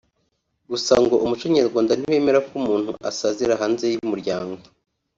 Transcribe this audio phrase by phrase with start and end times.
[0.69, 4.61] Gusa ngo umuco nyarwanda ntiwemera ko umuntu asazira hanze y’ umuryango